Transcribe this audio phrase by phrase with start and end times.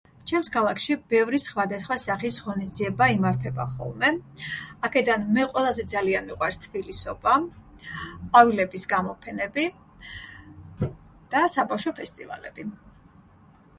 [0.29, 4.07] ჩემს ქალაქში ბევრი სხვადასხვა სახის ღონისძიება იმართება ხოლმე
[4.89, 7.35] აქედან მე ყველაზე ძალიან მიყვარს თბილისობა
[7.89, 9.67] ყვავილების გამოფენები
[11.35, 12.67] და საბავშვო ფესტივალები